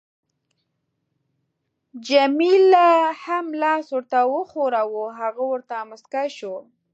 [2.09, 2.87] جميله
[3.23, 6.55] هم لاس ورته وښوراوه، هغه ورته مسکی شو.